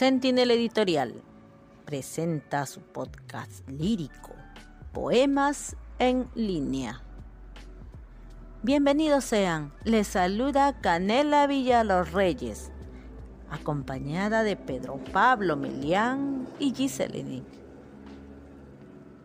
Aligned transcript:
Sentinel 0.00 0.50
Editorial 0.50 1.12
presenta 1.84 2.64
su 2.64 2.80
podcast 2.80 3.68
lírico, 3.68 4.30
Poemas 4.94 5.76
en 5.98 6.26
línea. 6.34 7.02
Bienvenidos 8.62 9.24
sean, 9.24 9.74
les 9.84 10.06
saluda 10.06 10.80
Canela 10.80 11.46
Los 11.84 12.12
Reyes, 12.12 12.72
acompañada 13.50 14.42
de 14.42 14.56
Pedro 14.56 14.98
Pablo 15.12 15.54
Melián 15.58 16.48
y 16.58 16.72
Giselini. 16.72 17.44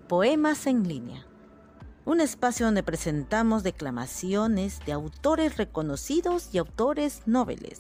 Poemas 0.10 0.68
en 0.68 0.86
línea, 0.86 1.26
un 2.04 2.20
espacio 2.20 2.66
donde 2.66 2.84
presentamos 2.84 3.64
declamaciones 3.64 4.82
de 4.86 4.92
autores 4.92 5.56
reconocidos 5.56 6.50
y 6.52 6.58
autores 6.58 7.22
noveles 7.26 7.80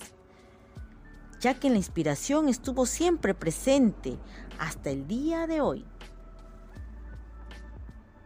ya 1.46 1.54
que 1.54 1.70
la 1.70 1.78
inspiración 1.78 2.50
estuvo 2.50 2.88
siempre 2.88 3.36
presente 3.36 4.18
hasta 4.58 4.90
el 4.90 5.06
día 5.06 5.46
de 5.46 5.62
hoy. 5.62 5.86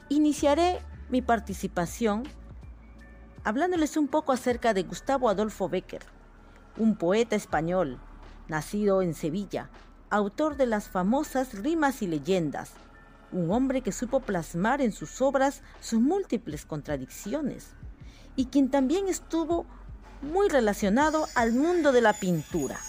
Iniciaré 0.07 0.79
mi 1.09 1.21
participación 1.21 2.23
hablándoles 3.43 3.97
un 3.97 4.07
poco 4.07 4.31
acerca 4.31 4.73
de 4.73 4.83
Gustavo 4.83 5.27
Adolfo 5.27 5.67
Becker, 5.67 6.01
un 6.77 6.95
poeta 6.95 7.35
español, 7.35 7.99
nacido 8.47 9.01
en 9.01 9.13
Sevilla, 9.13 9.69
autor 10.09 10.55
de 10.55 10.67
las 10.67 10.87
famosas 10.87 11.55
rimas 11.55 12.01
y 12.01 12.07
leyendas, 12.07 12.71
un 13.33 13.51
hombre 13.51 13.81
que 13.81 13.91
supo 13.91 14.21
plasmar 14.21 14.79
en 14.79 14.93
sus 14.93 15.21
obras 15.21 15.61
sus 15.81 15.99
múltiples 15.99 16.65
contradicciones, 16.65 17.75
y 18.37 18.45
quien 18.45 18.71
también 18.71 19.09
estuvo 19.09 19.65
muy 20.21 20.47
relacionado 20.47 21.27
al 21.35 21.51
mundo 21.51 21.91
de 21.91 21.99
la 21.99 22.13
pintura. 22.13 22.79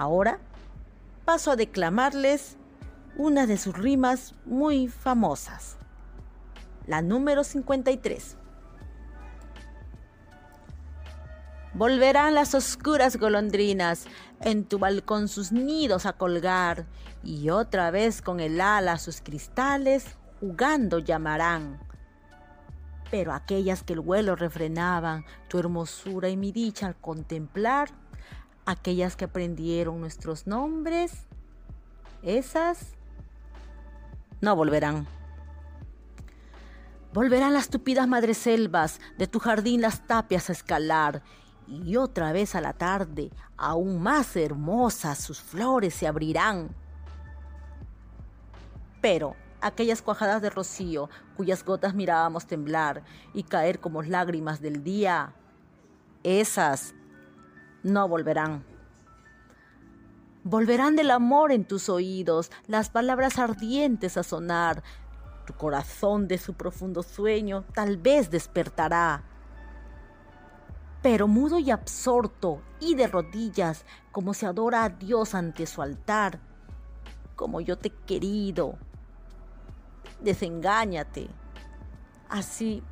Ahora 0.00 0.38
paso 1.26 1.50
a 1.50 1.56
declamarles 1.56 2.56
una 3.18 3.46
de 3.46 3.58
sus 3.58 3.76
rimas 3.76 4.34
muy 4.46 4.88
famosas, 4.88 5.76
la 6.86 7.02
número 7.02 7.44
53. 7.44 8.38
Volverán 11.74 12.32
las 12.34 12.54
oscuras 12.54 13.18
golondrinas 13.18 14.06
en 14.40 14.64
tu 14.64 14.78
balcón 14.78 15.28
sus 15.28 15.52
nidos 15.52 16.06
a 16.06 16.14
colgar 16.14 16.86
y 17.22 17.50
otra 17.50 17.90
vez 17.90 18.22
con 18.22 18.40
el 18.40 18.58
ala 18.58 18.96
sus 18.96 19.20
cristales 19.20 20.16
jugando 20.40 20.98
llamarán. 20.98 21.78
Pero 23.10 23.34
aquellas 23.34 23.82
que 23.82 23.92
el 23.92 24.00
vuelo 24.00 24.34
refrenaban 24.34 25.26
tu 25.48 25.58
hermosura 25.58 26.30
y 26.30 26.38
mi 26.38 26.52
dicha 26.52 26.86
al 26.86 26.96
contemplar, 26.96 27.90
aquellas 28.70 29.16
que 29.16 29.24
aprendieron 29.24 30.00
nuestros 30.00 30.46
nombres, 30.46 31.26
esas 32.22 32.94
no 34.40 34.54
volverán. 34.56 35.06
Volverán 37.12 37.52
las 37.52 37.68
tupidas 37.68 38.06
madreselvas 38.06 39.00
de 39.18 39.26
tu 39.26 39.40
jardín 39.40 39.80
las 39.80 40.06
tapias 40.06 40.48
a 40.48 40.52
escalar, 40.52 41.22
y 41.66 41.96
otra 41.96 42.32
vez 42.32 42.54
a 42.54 42.60
la 42.60 42.72
tarde, 42.72 43.30
aún 43.56 44.00
más 44.02 44.34
hermosas, 44.36 45.18
sus 45.18 45.40
flores 45.40 45.94
se 45.94 46.06
abrirán. 46.06 46.70
Pero 49.00 49.36
aquellas 49.60 50.02
cuajadas 50.02 50.42
de 50.42 50.50
rocío 50.50 51.08
cuyas 51.36 51.64
gotas 51.64 51.94
mirábamos 51.94 52.46
temblar 52.46 53.02
y 53.34 53.44
caer 53.44 53.80
como 53.80 54.02
lágrimas 54.02 54.60
del 54.60 54.82
día, 54.82 55.32
esas 56.22 56.94
no 57.82 58.08
volverán. 58.08 58.64
Volverán 60.42 60.96
del 60.96 61.10
amor 61.10 61.52
en 61.52 61.64
tus 61.64 61.88
oídos, 61.88 62.50
las 62.66 62.88
palabras 62.88 63.38
ardientes 63.38 64.16
a 64.16 64.22
sonar. 64.22 64.82
Tu 65.46 65.52
corazón 65.54 66.28
de 66.28 66.38
su 66.38 66.54
profundo 66.54 67.02
sueño 67.02 67.64
tal 67.74 67.98
vez 67.98 68.30
despertará. 68.30 69.22
Pero 71.02 71.28
mudo 71.28 71.58
y 71.58 71.70
absorto 71.70 72.62
y 72.78 72.94
de 72.94 73.06
rodillas, 73.06 73.84
como 74.12 74.32
se 74.34 74.46
adora 74.46 74.84
a 74.84 74.88
Dios 74.88 75.34
ante 75.34 75.66
su 75.66 75.82
altar, 75.82 76.40
como 77.36 77.60
yo 77.60 77.76
te 77.76 77.88
he 77.88 77.92
querido, 78.06 78.78
desengáñate. 80.20 81.28
Así 82.28 82.82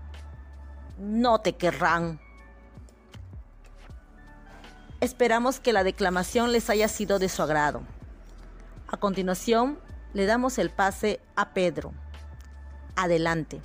no 0.99 1.39
te 1.41 1.57
querrán. 1.57 2.21
Esperamos 5.01 5.61
que 5.61 5.73
la 5.73 5.85
declamación 5.85 6.51
les 6.51 6.69
haya 6.71 6.89
sido 6.89 7.21
de 7.21 7.29
su 7.29 7.41
agrado. 7.41 7.83
A 8.89 8.97
continuación, 8.97 9.79
le 10.13 10.27
damos 10.27 10.59
el 10.59 10.71
pase 10.71 11.21
a 11.37 11.51
Pedro. 11.51 11.93
Adelante. 12.97 13.61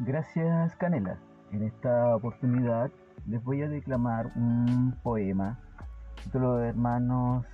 Gracias, 0.00 0.76
Canela. 0.76 1.18
En 1.50 1.62
esta 1.62 2.14
oportunidad 2.14 2.90
les 3.26 3.42
voy 3.42 3.62
a 3.62 3.68
declamar 3.68 4.26
un 4.36 4.94
poema 5.02 5.58
de 6.30 6.40
los 6.40 6.62
hermanos 6.62 7.46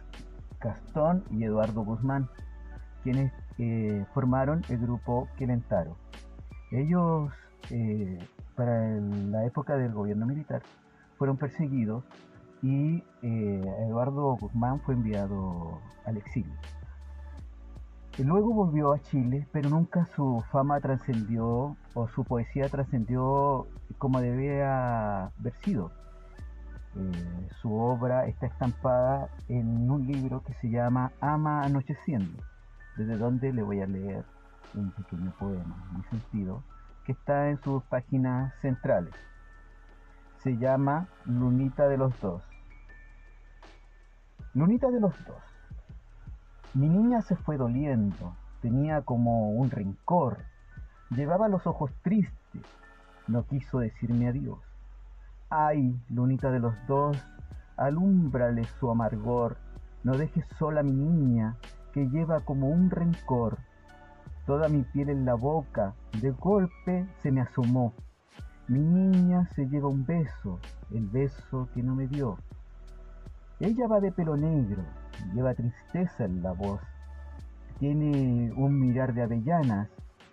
Gastón 0.61 1.25
y 1.31 1.45
Eduardo 1.45 1.85
Guzmán, 1.85 2.29
quienes 3.05 3.33
eh, 3.59 4.05
formaron 4.15 4.63
el 4.69 4.79
grupo 4.79 5.29
Quilentaro. 5.39 5.97
Ellos 6.73 7.31
para 8.55 8.89
la 9.01 9.45
época 9.45 9.77
del 9.77 9.93
gobierno 9.93 10.27
militar, 10.27 10.63
fueron 11.19 11.37
perseguidos 11.37 12.05
y 12.63 13.03
eh, 13.23 13.75
Eduardo 13.87 14.37
Guzmán 14.37 14.81
fue 14.81 14.95
enviado 14.95 15.81
al 16.05 16.17
exilio. 16.17 16.55
Luego 18.19 18.55
volvió 18.55 18.93
a 18.93 18.99
Chile, 19.01 19.47
pero 19.53 19.69
nunca 19.69 20.07
su 20.17 20.43
fama 20.51 20.81
trascendió 20.81 21.77
o 21.93 22.09
su 22.09 22.25
poesía 22.25 22.69
trascendió 22.71 23.67
como 23.99 24.21
debía 24.21 25.27
haber 25.27 25.55
sido. 25.63 25.93
Eh, 26.97 27.49
su 27.61 27.75
obra 27.75 28.27
está 28.27 28.47
estampada 28.47 29.29
en 29.49 29.91
un 29.91 30.07
libro 30.07 30.43
que 30.43 30.55
se 30.55 30.71
llama 30.71 31.13
Ama 31.21 31.63
Anocheciendo, 31.63 32.43
desde 32.97 33.19
donde 33.19 33.53
le 33.53 33.63
voy 33.63 33.83
a 33.83 33.87
leer 33.87 34.25
un 34.75 34.91
pequeño 34.93 35.31
poema 35.39 35.77
muy 35.93 36.03
sentido 36.05 36.63
que 37.07 37.13
está 37.13 37.51
en 37.51 37.63
sus 37.63 37.85
páginas 37.85 38.53
centrales. 38.61 39.15
Se 40.43 40.57
llama 40.59 41.07
Lunita 41.25 41.87
de 41.87 41.97
los 41.97 42.21
Dos. 42.21 42.43
Lunita 44.55 44.91
de 44.91 45.01
los 45.01 45.15
Dos. 45.25 45.43
Mi 46.75 46.89
niña 46.89 47.23
se 47.23 47.37
fue 47.37 47.57
doliendo, 47.57 48.37
tenía 48.61 49.03
como 49.03 49.51
un 49.53 49.71
rencor, 49.71 50.39
llevaba 51.11 51.49
los 51.49 51.67
ojos 51.67 51.93
tristes, 52.03 52.63
no 53.29 53.47
quiso 53.47 53.79
decirme 53.79 54.29
adiós. 54.29 54.59
Ay, 55.49 55.99
lunita 56.11 56.51
de 56.51 56.59
los 56.59 56.75
dos, 56.87 57.17
alúmbrale 57.77 58.65
su 58.79 58.91
amargor, 58.91 59.57
no 60.03 60.19
dejes 60.19 60.45
sola 60.59 60.81
a 60.81 60.83
mi 60.83 60.93
niña, 60.93 61.57
que 61.93 62.11
lleva 62.11 62.41
como 62.41 62.69
un 62.69 62.91
rencor 62.91 63.59
toda 64.47 64.69
mi 64.69 64.83
piel 64.83 65.11
en 65.11 65.25
la 65.25 65.35
boca, 65.35 65.95
de 66.21 66.31
golpe 66.31 67.07
se 67.21 67.33
me 67.33 67.41
asomó. 67.41 67.93
Mi 68.69 68.81
niña 68.81 69.47
se 69.55 69.67
lleva 69.69 69.89
un 69.89 70.07
beso, 70.07 70.61
el 70.91 71.07
beso 71.07 71.69
que 71.75 71.83
no 71.83 71.95
me 71.95 72.07
dio. 72.07 72.39
Ella 73.59 73.89
va 73.89 74.01
de 74.01 74.13
pelo 74.13 74.37
negro, 74.37 74.83
lleva 75.35 75.55
tristeza 75.55 76.25
en 76.25 76.43
la 76.43 76.53
voz. 76.53 76.81
Tiene 77.79 78.53
un 78.57 78.79
mirar 78.79 79.15
de 79.15 79.23
avellanas 79.23 79.89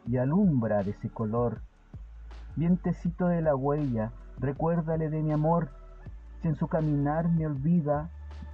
y 0.07 0.18
alumbra 0.18 0.84
de 0.84 0.91
ese 0.91 1.09
color. 1.09 1.62
Vientecito 2.56 3.28
de 3.28 3.41
la 3.41 3.55
huella, 3.55 4.11
recuérdale 4.40 5.09
de 5.09 5.23
mi 5.23 5.32
amor, 5.32 5.70
si 6.41 6.49
en 6.49 6.55
su 6.55 6.67
caminar 6.67 7.29
me 7.29 7.47
olvida, 7.47 8.09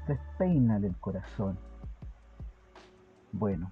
despeínale 0.08 0.88
el 0.88 0.98
corazón. 0.98 1.58
Bueno, 3.32 3.72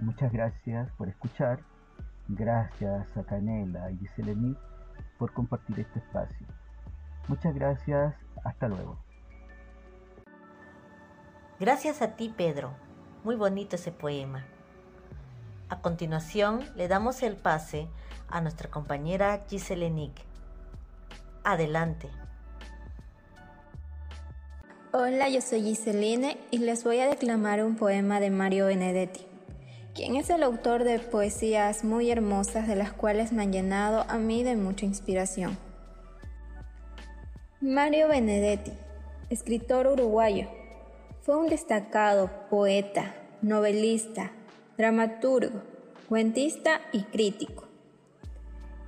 Muchas 0.00 0.30
gracias 0.30 0.90
por 0.92 1.08
escuchar. 1.08 1.60
Gracias 2.28 3.16
a 3.16 3.22
Canela 3.24 3.90
y 3.90 4.06
Selení 4.08 4.56
por 5.18 5.32
compartir 5.32 5.80
este 5.80 6.00
espacio. 6.00 6.46
Muchas 7.28 7.54
gracias. 7.54 8.14
Hasta 8.44 8.68
luego. 8.68 8.98
Gracias 11.58 12.02
a 12.02 12.16
ti, 12.16 12.32
Pedro. 12.36 12.72
Muy 13.24 13.36
bonito 13.36 13.76
ese 13.76 13.90
poema. 13.90 14.44
A 15.68 15.80
continuación, 15.80 16.60
le 16.76 16.86
damos 16.88 17.22
el 17.22 17.36
pase 17.36 17.88
a 18.28 18.40
nuestra 18.40 18.70
compañera 18.70 19.44
Giselle 19.48 20.12
Adelante. 21.42 22.08
Hola, 24.92 25.28
yo 25.28 25.40
soy 25.40 25.62
Giseline 25.62 26.38
y 26.50 26.58
les 26.58 26.84
voy 26.84 27.00
a 27.00 27.08
declamar 27.08 27.64
un 27.64 27.76
poema 27.76 28.20
de 28.20 28.30
Mario 28.30 28.66
Benedetti 28.66 29.26
quien 29.96 30.16
es 30.16 30.28
el 30.28 30.42
autor 30.42 30.84
de 30.84 30.98
poesías 30.98 31.82
muy 31.82 32.10
hermosas 32.10 32.68
de 32.68 32.76
las 32.76 32.92
cuales 32.92 33.32
me 33.32 33.42
han 33.42 33.52
llenado 33.52 34.04
a 34.08 34.18
mí 34.18 34.44
de 34.44 34.54
mucha 34.54 34.84
inspiración. 34.84 35.56
Mario 37.62 38.08
Benedetti, 38.08 38.72
escritor 39.30 39.86
uruguayo, 39.86 40.48
fue 41.22 41.38
un 41.38 41.48
destacado 41.48 42.30
poeta, 42.50 43.14
novelista, 43.40 44.32
dramaturgo, 44.76 45.62
cuentista 46.10 46.82
y 46.92 47.04
crítico. 47.04 47.64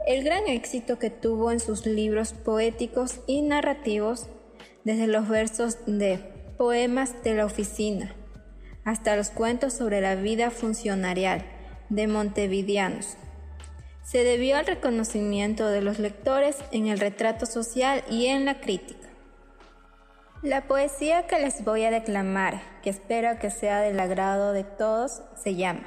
El 0.07 0.23
gran 0.25 0.47
éxito 0.47 0.99
que 0.99 1.09
tuvo 1.09 1.51
en 1.51 1.59
sus 1.59 1.87
libros 1.87 2.35
poéticos 2.35 3.21
y 3.27 3.41
narrativos, 3.41 4.27
desde 4.85 5.07
los 5.07 5.27
versos 5.27 5.79
de 5.87 6.19
Poemas 6.59 7.23
de 7.25 7.35
la 7.35 7.47
Oficina 7.47 8.15
hasta 8.89 9.17
los 9.17 9.29
cuentos 9.29 9.75
sobre 9.75 10.01
la 10.01 10.15
vida 10.15 10.51
funcionarial 10.51 11.45
de 11.91 12.07
Montevideanos, 12.07 13.19
se 14.03 14.25
debió 14.25 14.57
al 14.57 14.65
reconocimiento 14.65 15.67
de 15.67 15.83
los 15.83 15.99
lectores 15.99 16.57
en 16.73 16.87
el 16.87 16.99
retrato 16.99 17.45
social 17.45 18.03
y 18.09 18.29
en 18.29 18.47
la 18.47 18.61
crítica. 18.61 19.07
La 20.41 20.67
poesía 20.67 21.27
que 21.27 21.39
les 21.39 21.65
voy 21.65 21.85
a 21.85 21.91
declamar, 21.91 22.63
que 22.83 22.89
espero 22.89 23.39
que 23.39 23.51
sea 23.51 23.81
del 23.81 24.01
agrado 24.01 24.55
de 24.55 24.65
todos, 24.65 25.21
se 25.37 25.55
llama 25.55 25.85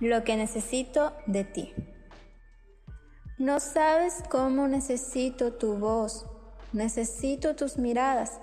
Lo 0.00 0.24
que 0.24 0.36
necesito 0.36 1.12
de 1.26 1.44
ti. 1.44 1.74
No 3.36 3.60
sabes 3.60 4.14
cómo 4.30 4.66
necesito 4.66 5.52
tu 5.52 5.76
voz, 5.76 6.24
necesito 6.72 7.54
tus 7.54 7.76
miradas, 7.76 8.40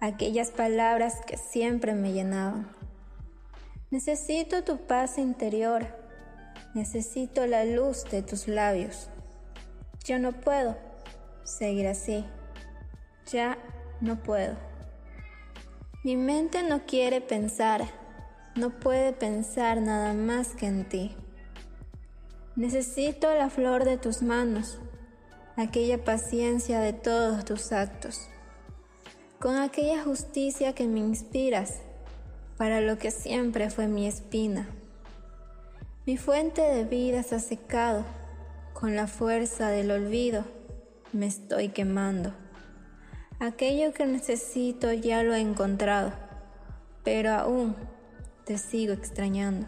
aquellas 0.00 0.52
palabras 0.52 1.20
que 1.26 1.36
siempre 1.36 1.94
me 1.94 2.12
llenaban. 2.12 2.83
Necesito 3.90 4.64
tu 4.64 4.86
paz 4.86 5.18
interior, 5.18 5.86
Necesito 6.74 7.46
la 7.46 7.64
luz 7.64 8.02
de 8.10 8.22
tus 8.22 8.48
labios. 8.48 9.08
Yo 10.04 10.18
no 10.18 10.32
puedo 10.32 10.76
seguir 11.44 11.86
así. 11.86 12.24
Ya 13.30 13.58
no 14.00 14.20
puedo. 14.20 14.56
Mi 16.02 16.16
mente 16.16 16.64
no 16.64 16.84
quiere 16.84 17.20
pensar, 17.20 17.84
no 18.56 18.70
puede 18.80 19.12
pensar 19.12 19.80
nada 19.80 20.14
más 20.14 20.56
que 20.56 20.66
en 20.66 20.88
ti. 20.88 21.16
Necesito 22.56 23.32
la 23.32 23.50
flor 23.50 23.84
de 23.84 23.96
tus 23.96 24.20
manos, 24.20 24.80
aquella 25.56 26.02
paciencia 26.02 26.80
de 26.80 26.92
todos 26.92 27.44
tus 27.44 27.70
actos, 27.70 28.28
con 29.38 29.56
aquella 29.56 30.02
justicia 30.02 30.74
que 30.74 30.88
me 30.88 30.98
inspiras 30.98 31.83
para 32.56 32.80
lo 32.80 32.98
que 32.98 33.10
siempre 33.10 33.70
fue 33.70 33.88
mi 33.88 34.06
espina. 34.06 34.68
Mi 36.06 36.16
fuente 36.16 36.62
de 36.62 36.84
vida 36.84 37.22
se 37.22 37.36
ha 37.36 37.40
secado, 37.40 38.04
con 38.72 38.96
la 38.96 39.06
fuerza 39.06 39.68
del 39.68 39.90
olvido 39.90 40.44
me 41.14 41.26
estoy 41.26 41.68
quemando. 41.68 42.32
Aquello 43.38 43.92
que 43.92 44.04
necesito 44.04 44.92
ya 44.92 45.22
lo 45.22 45.34
he 45.34 45.40
encontrado, 45.40 46.12
pero 47.04 47.32
aún 47.32 47.76
te 48.44 48.58
sigo 48.58 48.92
extrañando. 48.92 49.66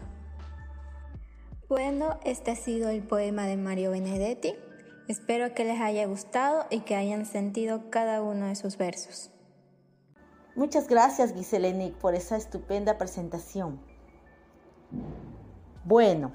Bueno, 1.69 2.19
este 2.23 2.51
ha 2.51 2.55
sido 2.55 2.89
el 2.89 3.01
poema 3.01 3.45
de 3.45 3.57
Mario 3.57 3.91
Benedetti. 3.91 4.55
Espero 5.07 5.53
que 5.53 5.63
les 5.63 5.79
haya 5.79 6.05
gustado 6.05 6.65
y 6.69 6.81
que 6.81 6.95
hayan 6.95 7.25
sentido 7.25 7.89
cada 7.89 8.21
uno 8.21 8.47
de 8.47 8.55
sus 8.55 8.77
versos. 8.77 9.31
Muchas 10.57 10.87
gracias, 10.87 11.35
Giselenic, 11.35 11.93
por 11.93 12.15
esa 12.15 12.35
estupenda 12.35 12.97
presentación. 12.97 13.79
Bueno, 15.85 16.33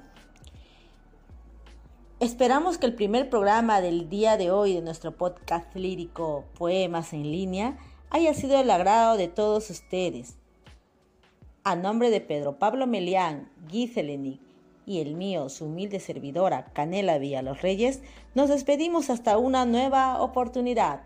esperamos 2.21 2.77
que 2.77 2.85
el 2.85 2.95
primer 2.95 3.29
programa 3.29 3.81
del 3.81 4.07
día 4.07 4.37
de 4.37 4.49
hoy 4.49 4.75
de 4.75 4.81
nuestro 4.81 5.11
podcast 5.17 5.75
lírico 5.75 6.45
Poemas 6.57 7.11
en 7.11 7.23
línea 7.23 7.77
haya 8.11 8.33
sido 8.33 8.57
el 8.57 8.71
agrado 8.71 9.17
de 9.17 9.27
todos 9.27 9.69
ustedes. 9.69 10.37
A 11.65 11.75
nombre 11.75 12.09
de 12.09 12.21
Pedro 12.21 12.57
Pablo 12.57 12.87
Melián, 12.87 13.51
Giselenic 13.67 14.39
y 14.85 15.01
el 15.01 15.15
mío, 15.15 15.49
su 15.49 15.65
humilde 15.65 15.99
servidora 15.99 16.71
Canela 16.71 17.17
Villa 17.17 17.41
Los 17.41 17.61
Reyes, 17.61 17.99
nos 18.35 18.47
despedimos 18.47 19.09
hasta 19.09 19.37
una 19.37 19.65
nueva 19.65 20.21
oportunidad. 20.21 21.01